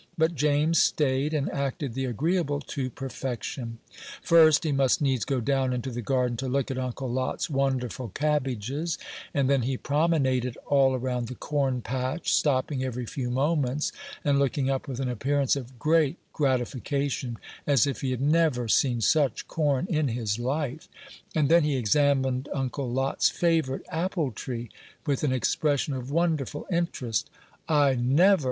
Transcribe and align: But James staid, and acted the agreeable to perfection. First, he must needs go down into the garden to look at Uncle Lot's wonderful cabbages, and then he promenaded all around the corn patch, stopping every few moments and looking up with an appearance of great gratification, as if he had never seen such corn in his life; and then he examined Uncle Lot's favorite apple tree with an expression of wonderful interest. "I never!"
But 0.17 0.33
James 0.33 0.81
staid, 0.81 1.31
and 1.31 1.47
acted 1.51 1.93
the 1.93 2.05
agreeable 2.05 2.59
to 2.59 2.89
perfection. 2.89 3.77
First, 4.23 4.63
he 4.63 4.71
must 4.71 4.99
needs 4.99 5.25
go 5.25 5.39
down 5.39 5.73
into 5.73 5.91
the 5.91 6.01
garden 6.01 6.35
to 6.37 6.47
look 6.47 6.71
at 6.71 6.79
Uncle 6.79 7.07
Lot's 7.07 7.51
wonderful 7.51 8.09
cabbages, 8.09 8.97
and 9.31 9.47
then 9.47 9.61
he 9.61 9.77
promenaded 9.77 10.57
all 10.65 10.95
around 10.95 11.27
the 11.27 11.35
corn 11.35 11.81
patch, 11.83 12.33
stopping 12.33 12.83
every 12.83 13.05
few 13.05 13.29
moments 13.29 13.91
and 14.23 14.39
looking 14.39 14.71
up 14.71 14.87
with 14.87 14.99
an 14.99 15.07
appearance 15.07 15.55
of 15.55 15.77
great 15.77 16.17
gratification, 16.33 17.37
as 17.67 17.85
if 17.85 18.01
he 18.01 18.09
had 18.09 18.21
never 18.21 18.67
seen 18.67 19.01
such 19.01 19.47
corn 19.47 19.85
in 19.85 20.07
his 20.07 20.39
life; 20.39 20.87
and 21.35 21.47
then 21.47 21.61
he 21.63 21.77
examined 21.77 22.49
Uncle 22.55 22.89
Lot's 22.89 23.29
favorite 23.29 23.85
apple 23.89 24.31
tree 24.31 24.71
with 25.05 25.23
an 25.23 25.31
expression 25.31 25.93
of 25.93 26.09
wonderful 26.09 26.65
interest. 26.71 27.29
"I 27.69 27.93
never!" 27.93 28.39